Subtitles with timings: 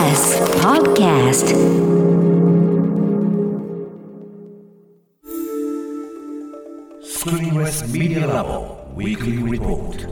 [0.00, 0.16] TBS
[0.62, 1.46] Podcast.
[7.02, 8.78] スクリーンレスメディアラボ。
[8.96, 10.08] Weekly Report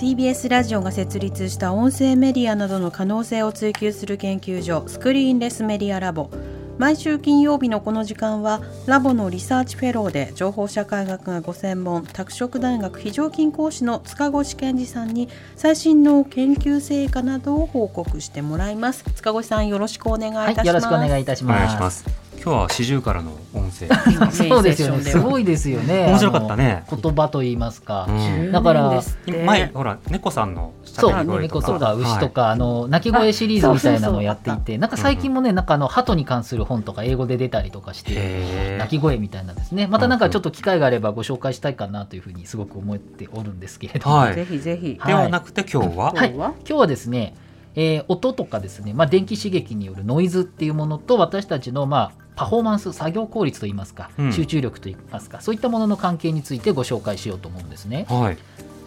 [0.00, 6.30] TBS ラジオが設立した音声メディアなどの可能性を追求する研究所スクリーンレスメディアラボ。
[6.78, 21.90] 毎週金曜日のこの時間はラボのリサーチフェローで情報社会学がご専門拓殖大学非常勤講師の塚越健二さんに最新の研究成果などを報告してもらいます塚越さんよろしくお願いいたします、はい、よろしくお願いいたしお願いしま。
[21.90, 22.25] す。
[22.46, 23.88] 今日は四十からの音声。
[24.30, 25.02] そうですよね。
[25.02, 26.06] すごいですよね。
[26.06, 28.06] 面白かったね言葉と言いますか。
[28.08, 29.02] うんだから
[29.44, 32.34] 前ほら猫さんのそう、猫とか牛とか。
[32.36, 39.88] か、あの鳴き声シリーズみたいなのをやっていあそうそうて、なんか最近もね、なんかあの鳩に関する本とか英語で出たりとかして、へ鳴き声みたいなんですね。
[39.88, 44.18] またなんかちょっと機会があればご紹介したいかなというふうにすごく思っておるんですけれども。
[44.18, 46.12] はいぜひぜひはいではなくて今日は？
[46.12, 46.46] はい今日は？
[46.48, 47.34] 今日はですね、
[47.74, 54.32] えー音とかですね、まあ、電気刺激によるノイズっていうものと私たちの、まあ、パフォーマンス作業効率といいますか、うん。
[54.32, 58.06] 集中力といいますかそういったものの関係についてご紹介しようと思うんですね。
[58.08, 58.38] はい。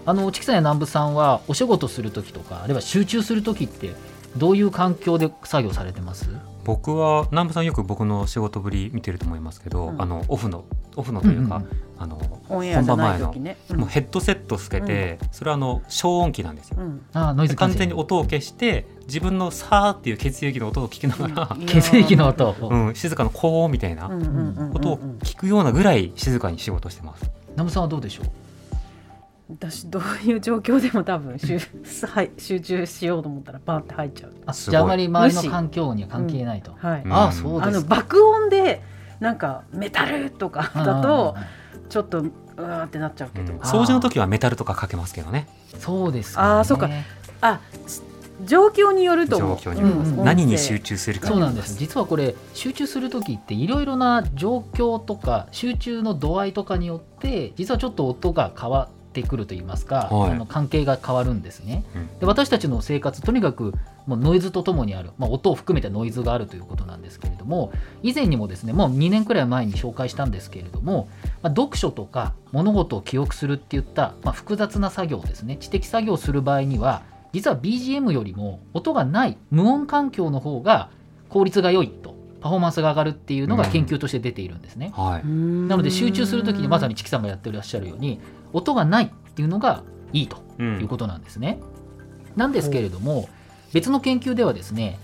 [0.06, 3.92] あの千木さんや南部さんはお仕事する時とかあるいは集中する時って
[4.38, 6.30] どういう環境で作業されてます？
[6.64, 10.02] 僕は南部さんよく僕の仕事ぶり見てると思いますけど、うん。
[10.02, 11.70] あのオフのオフのというか、うんうん。
[11.98, 12.16] あの
[12.48, 16.78] 本番前の時ねもうヘッドセットつけて、それはあの消音器なんですよ。
[16.80, 17.02] うん。
[17.14, 22.56] あノイズ完全に音音を消して自分のさーっていう血液の音を聞きながら、 血液の音。
[22.62, 24.10] を、うん、静かな高音みたいな
[24.72, 27.30] ことを聞くようなぐらい静かに仕事してます。
[27.52, 28.26] 南部さんはどうでしょう？
[29.50, 31.60] 私どういう状況でも多分集
[32.06, 34.34] はい集中しようと思ったらバーって入っちゃう。
[34.46, 37.02] あすごいじゃああまり周りの環境には関係ないと、はい。
[37.04, 37.96] うんああそうあのですか。
[37.96, 38.84] 爆音で
[39.20, 41.44] なんかメタルとかだとあ
[41.90, 43.60] ちょっとうわーってなっちゃうけど、うん。
[43.62, 45.48] 掃除の時はメタルとかかけますけどね。
[45.74, 46.90] ーそうですか、ね、あーそうか。
[47.42, 47.60] あ
[48.46, 49.38] 状況によると。
[49.38, 50.24] 状況にうん。
[50.24, 51.28] 何に集中するか。
[51.28, 51.78] そうなんです。
[51.78, 60.32] 実はこれ集中する時っていろいろな状況とか集中の度合いとかによって実はちょっと音が変わってくるといいますか、はい。
[60.32, 61.84] あの関係が変わるんですね。
[61.96, 62.20] うん。
[62.20, 63.74] で私たちの生活とにかく
[64.10, 71.10] もうノイズとともにある、まあ、音を含めたノイズがあるということなんですけれども以前にもですねもう2年くらい前に紹介したんですけれども、
[71.44, 75.58] まあ、読書とか物事を記憶するっていった、まあ、複雑な作業ですね。
[75.58, 77.04] 知的作業をする場合には
[77.34, 80.90] 実は BGM よりも音がない無音環境の方が
[81.30, 84.92] 効率が良いとパフォーマンスが上がるっていうのが研究として出ているんですね。
[84.96, 85.28] はい。
[85.28, 88.20] ななので集中するときにまさにチキさんがやってらっしゃるように
[88.54, 91.60] 音がないっていうのがいいとういうことなんですね。
[92.36, 93.28] なんですけれども
[93.74, 94.98] 別の研究ではですね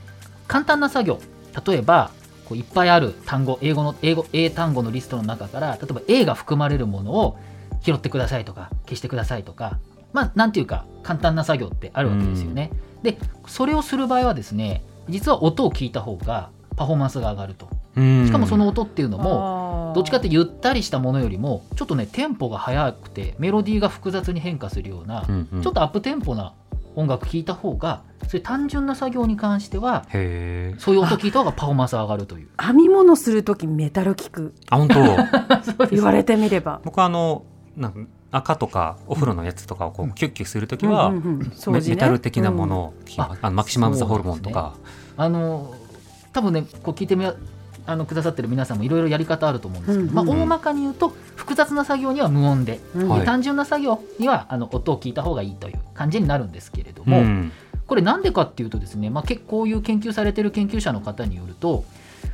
[0.47, 1.19] 簡単な作業
[1.65, 2.11] 例えば
[2.45, 7.37] こういっぱいある単語英語の英語英単語のリストの中から例えば A が含まれるものを
[7.81, 9.79] 拾ってくださいとか消してくださいとか
[10.15, 12.71] まあなんていうか簡単な作業ってあるわけですよね。
[13.03, 13.17] で
[13.47, 17.67] それをする場合はですね実は音を聞いた方がパフォーマンスが上がると。
[17.95, 25.25] ししかもその音っていうのももどっちかってゆったりしたものよりもちょっとねテンポが速くてメロディーが複雑に変化するような、
[25.61, 26.53] ちょっとアップテンポな
[26.95, 30.05] 音楽聴いた方がそういう単純な作業に関しては。
[30.11, 32.49] そういう音聞いた方がパフォーマンスが上がるという。
[32.61, 35.87] 編み物する時メタル聞くあ本当。
[35.91, 36.81] 言われてみれば。
[36.83, 37.43] 僕はあの
[37.77, 37.99] なんか
[38.31, 41.39] 赤とかお風呂のやつとかをこうキュッキュするときは、うんうんうん。
[41.47, 41.79] 掃除ね。
[41.81, 44.75] メメタル的なものをあのマキシマムザホルモンとか、
[45.17, 45.73] あの
[46.33, 47.25] 多分ねこう聞いてみ
[47.87, 53.09] あのくださってる皆さんもいろいろやり方あると思うんですけど、うんうんまあ、大まかに言うと複雑な作業には無音で,、うん。
[53.09, 53.19] はい。
[53.19, 57.51] で単純な作業にはあの音を聞いた方がいいという感じになるんですけれども、うん。
[57.87, 61.85] これなんでかっていうとですね、まあ、結構こういう研究されてる研究者の方によると、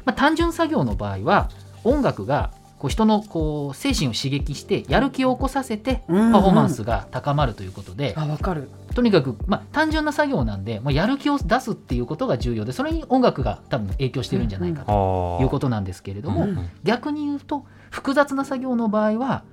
[0.05, 1.49] まあ、単純作業の場合は
[1.83, 6.31] 音楽がこう人のこう精神を刺激してやる気を起こさせてパうんうん。
[6.31, 8.69] フォーマンスが高まるということで、あわかる。
[8.95, 19.43] とにかく、まあ、単純な作業なんで、まあ、やる気を出すっていうことが重要でそれに音楽が多分影響してるんじゃないかとあいうことなんですけれども、うん逆に言うと複雑な作業の場合は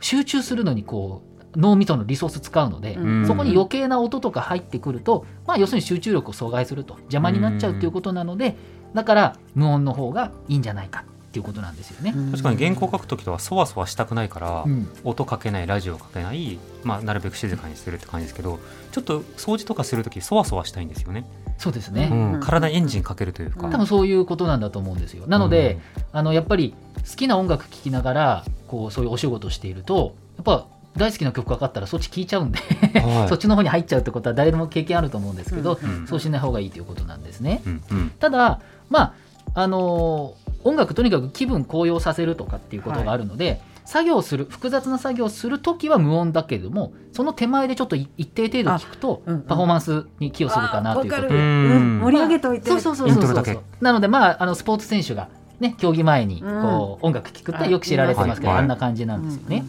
[0.00, 1.22] 集中するのにこ
[1.54, 3.26] う脳みそのリソース使うので、うん。
[3.26, 8.54] そこに余計な音とか入ってくると、まあ、要するに集中力を阻害すると邪魔になっちゃうということなので、
[8.94, 11.04] だから無音の方がいいんじゃないか
[11.36, 12.14] っていうことなんですよね。
[12.30, 14.88] 確かに原稿書くときとはそわそわしたくないから、うん。
[15.04, 18.58] 音かけないラジオかけない、まあ、なるべく静かにするって感じですけど
[18.92, 21.26] ちょっと掃除とかするときそわそわしたいんですよね、
[21.58, 25.26] そうですね、うん、体にエンジンかけるというか、多分そういうことなんだと思うんですよ。
[25.26, 25.78] なので、
[26.12, 26.74] あのやっぱり
[27.08, 30.66] 好きな音楽聴きながらこうそういうお仕事しているとやっぱ
[30.96, 32.58] 大好きな曲かかったらそっち聴いちゃうんで、
[33.00, 33.28] はい。
[33.28, 36.06] そっちの方に入っちゃうってことは誰でも経験あると思うんですけど、うん。
[36.06, 37.62] そうしない方がいいということなんですね。
[37.66, 37.82] うん。
[37.90, 38.10] うん。
[38.18, 39.14] ただま
[39.54, 49.42] ああのー音楽とにかく気分高揚させるとかっていうことがあるので、作業する複雑な作業をする時は無音だけれどもその手前でちょっとい一定程度聞くとあうんうん。
[49.44, 51.28] パフォーマンスに寄与するかなということで。
[51.28, 51.40] うん。
[51.40, 52.00] うん。
[52.00, 52.68] 盛り上げといて。
[52.68, 55.28] そうそうそうそうそうなのでまああのスポーツ選手が
[55.60, 58.58] ね競技前にこう、音楽聴くってよく知られてますけど、はい。
[58.60, 59.64] あんな感じなんですよね。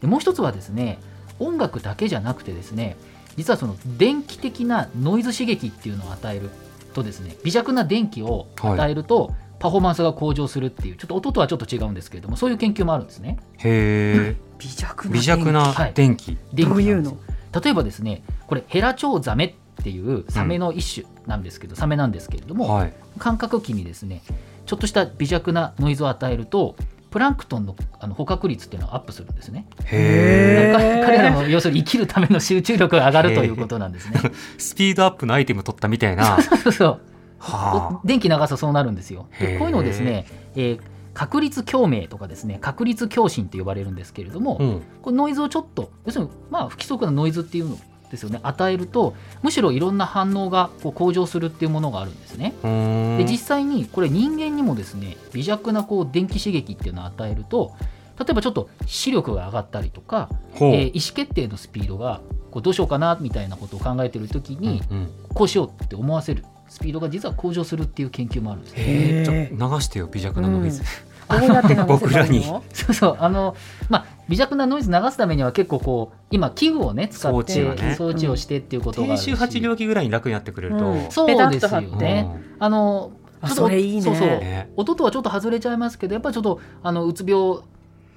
[0.00, 0.98] でもう一つはですね
[1.40, 2.96] 音楽だけじゃなくてですね
[3.36, 6.50] 実はその電気的なノイズ刺激っていうのを与える
[6.94, 13.38] とですね微弱な電気を与えると、パフォーマンスが向上するっていうちょっと音とはちょっと違うんですけれどもそういう研究もあるんですね。
[13.58, 15.92] へえ微弱な微弱なはい。
[15.94, 16.36] 電気。
[16.52, 17.02] 電気どういうの？
[17.02, 22.92] なんです例えばですねこれヘラチョウザメっていうサメの一種なんですけど、サメなんですけれども、はい。
[23.18, 24.22] 感覚器にですね
[24.66, 26.76] ちょっとした微弱なノイズを与えると
[27.10, 29.66] プランクトンのあの捕獲率っていうのはアップするんですね。
[29.84, 30.72] へ
[31.04, 34.20] 彼らの要するに生きるための集中力が上がるということなんですね。
[34.58, 36.38] スピードアップのアイテム取ったみたいな。
[36.62, 37.00] そうそう
[37.38, 39.26] は電気流すとそうなるんですよ。
[39.38, 40.80] こういうのをですね、えー
[41.16, 44.82] 確率共鳴とかですね確率共振と呼ばれるんですけれども、あうん。
[45.00, 47.78] このノイズをちょっと要するにまあ不規則なノイズっていうの
[48.10, 48.38] ですよね。
[48.42, 52.52] 与えるとむしろいろんな反応がこう向上するっていうものがあるんですね。
[52.62, 57.72] で実際にこれ人間にもですね微弱なこう電気刺激っていうのを与えると
[58.20, 65.10] 例えばちょっと視力が上がったりとか、えー意思決定のスピードがこうどうしようかなみたいなことを考えてる時に、うんうん。
[65.32, 68.82] こうしようって思わせるスピードが実は向上するっていう研究もあるんですね。
[68.82, 70.82] へえちょへ流してよ微弱なノイズ、
[71.28, 72.42] どうやって流せ僕らに。
[72.42, 73.16] そうそう。
[73.18, 73.56] あの、
[73.88, 77.94] まあ、微弱なノイズ流すためには結構こう今器具をね使って装置がね。
[77.94, 81.10] 装置をしてっていうことがあるし、低周波治療器ぐらいに楽になってくれると、うん。
[81.10, 82.28] そうですよね。
[82.58, 84.02] あのあちょっとそれいいね。
[84.02, 84.28] そうそう。
[84.28, 84.70] ね。
[84.76, 87.58] 音とはちょっと外れちゃいますけどやっぱりちょっとあのうつ病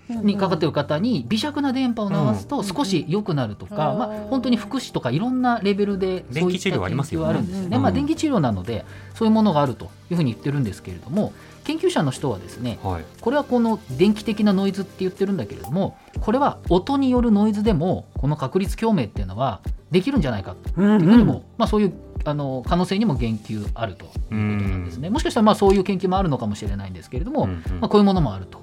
[0.09, 3.99] にかかっている方に微弱な電波を流すと少し良くなるとか、うん。
[3.99, 7.81] まあ、本当に福祉とかいろんなレベルでそういった研究はあるんですよね、うん。
[7.81, 11.33] まあ、電気治療なのでそういうものがあるというふうに言ってるんですけれども
[11.63, 13.05] 研究者の人はですねはい。
[13.21, 21.01] これはこの電気的なノイズって言ってるんだけれどもこれは音によるノイズでもこの確率共鳴っていうのはできるんじゃないかってうん。
[21.01, 21.93] いうふうにも、まあ、そういう
[22.25, 25.09] あの可能性にも言及あるということなんですね。
[25.09, 27.79] もしかしたらまあそういう研究もあるのかもしれないんですけれども、うんうん。
[27.79, 28.61] まあ、こういうものもあると。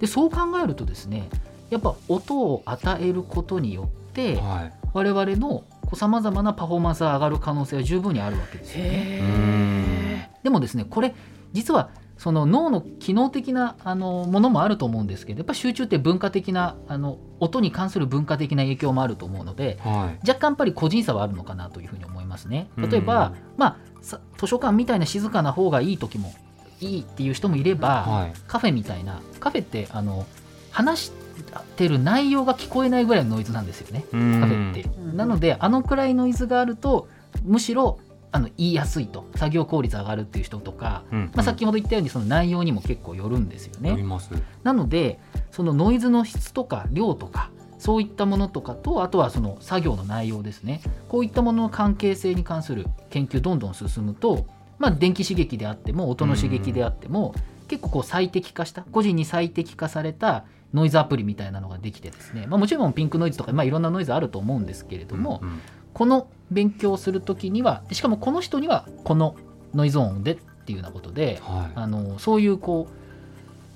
[0.00, 1.28] でそう考えるとですね
[1.70, 4.72] やっぱ音を与えることによってはい。
[4.92, 5.64] 我々の
[5.94, 8.90] さまざまなパフォーマンスが上がる可能性は十分にあるわけですよね。
[8.94, 11.14] へでもですねこれ
[11.52, 20.28] 実はその脳の機能的なあのものもあると思うんですけどやっぱ集中って文化的なあの音に関する文化的な影響もあると思うのではい。
[20.28, 22.70] 若干やっぱり個人差はあるのかなというふうに思いますね。
[22.78, 26.32] 例えば、まあ、さ図書館みたいな静かな方がいい時も
[26.80, 28.32] いいっていう人もいれば、はい。
[28.46, 30.26] カフェみたいなカフェってあの
[30.70, 31.12] 話し
[31.76, 34.82] てる内容が聞こえないぐらいのノイズなんですよねカカフェって。
[34.82, 35.16] うん。
[35.16, 37.08] なのであのくらいノイズがあると
[37.44, 37.98] むしろ
[38.32, 41.30] あの言いやすいと作業効率上がるっていう人とか、うん。
[41.34, 43.96] まあ、先ほど言ったようにその内容にも結構よるんですよね。
[44.62, 45.18] なので
[45.50, 50.80] そのノイズの質とか量とかそういったものとかとあとはその作業の内容ですね。
[51.08, 54.46] こういったものの関係性に関する研究どんどん進むと、
[54.78, 57.34] まあ、電気刺激であっても音の刺激であっても
[57.68, 60.44] 結構こう最適化した個人に最適化された
[60.74, 65.60] ノイズアプリみたいなのができてですね、まあ、もちろんピンクノイズとか、まあ、いろんなノイズあると思うんですけれども、うんうん。
[65.94, 69.36] この勉強をするときにはしかもこの人にはこの
[69.74, 70.36] ノイズ音でっ
[70.66, 71.72] ていうようなことではい。
[71.74, 72.94] あのそういうこう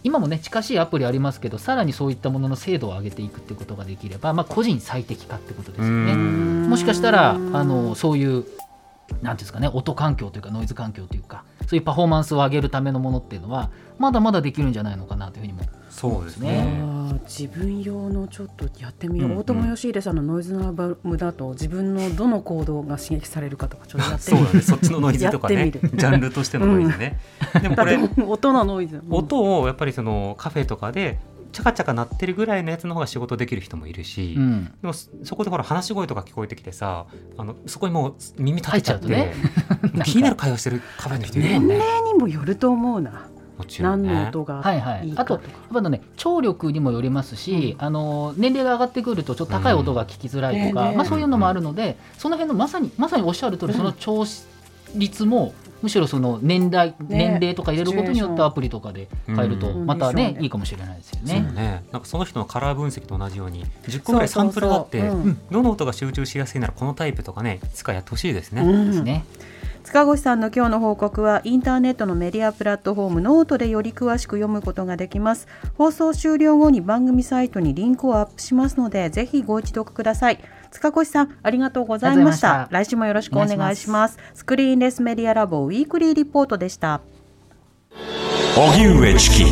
[0.03, 6.14] 今もね近しいアプリありますけどさらにそういったものの精度を上げていくっていうことができれば、まあ、個人最適化ってことですようね。
[6.14, 6.69] ん。
[6.70, 8.44] もしかしたらあのそういう
[9.10, 24.44] なんていうんですかね音環境というかノイズ環境というかそういうパフォーマンスを上げるためのものっていうのはまだまだできるんじゃないのかなというふうにもそうですあねー自分用のちょっとやってみよう、うん大友義秀さんのノイズのアルバムだと自分のどの行動が刺激されるかとかちょっとやってみる。
[24.46, 24.62] そうだね。
[24.62, 25.70] そっちのノイズとかね。
[25.72, 27.19] ジャンルとしてのノイズね、
[27.60, 31.19] でもこれ音のノイズ、うん音をやっぱりそのカフェとかで
[31.52, 34.64] チャカチャカ鳴ってるぐらいのやつの方が仕事できる人もいるし、うん。
[34.80, 40.02] でもそそこでほら話し声とか聞こえてきてさあのそこにもう耳立てちゃって入っちゃうとね。
[40.04, 41.76] 気になる会話してるカフェの人いるも年んね。
[41.78, 43.26] 齢にもよると思うな、
[43.58, 45.08] もちろん何のね音がはいはい。
[45.08, 50.96] いいかとか、あとやっぱね聴力にもよりますし、あの年齢が上がってくるとちょっと高い音が聞きづらいとか、うん。
[50.96, 54.24] まあ、そういうのもあるのでその辺のまさにまさにおっしゃる通り、その調
[54.94, 55.52] 率も
[55.82, 59.87] むしろその年代、年齢とか入れることによってアプリとかで変えるとうん。
[59.87, 60.44] またね、うん。
[60.44, 61.41] いいかもしれないですよそうね。
[61.53, 65.03] ねなんかその人のカラー分析と同じように10個ぐらいサンプルがあって
[65.51, 68.91] どの音が集中しやすいならこのタイプとかねいつかやってほしいですね、うん。
[68.91, 69.25] ですね。
[69.82, 75.49] 塚越さんの今日の報告はインターネットのメディアプラットフォームノートでより詳しく読むことができます。
[75.79, 82.69] 放送終了後に番組サイトにリンクをアップしますのでぜひご一読ください塚越さんありがとうございました。
[82.70, 84.19] 来週もよろしくお願いします。
[84.34, 87.00] スクリーンレスメディアラボ Weekly Report でした。
[88.56, 89.44] 荻上チキ